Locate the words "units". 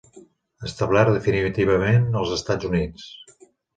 2.71-3.05